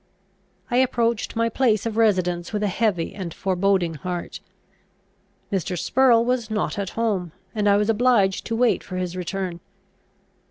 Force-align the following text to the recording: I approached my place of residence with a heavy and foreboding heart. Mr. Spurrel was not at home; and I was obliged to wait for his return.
I 0.71 0.77
approached 0.77 1.35
my 1.35 1.47
place 1.47 1.85
of 1.85 1.95
residence 1.95 2.51
with 2.51 2.63
a 2.63 2.67
heavy 2.67 3.13
and 3.13 3.31
foreboding 3.31 3.93
heart. 3.93 4.39
Mr. 5.51 5.77
Spurrel 5.77 6.25
was 6.25 6.49
not 6.49 6.79
at 6.79 6.89
home; 6.97 7.33
and 7.53 7.69
I 7.69 7.77
was 7.77 7.87
obliged 7.87 8.45
to 8.47 8.55
wait 8.55 8.83
for 8.83 8.97
his 8.97 9.15
return. 9.15 9.59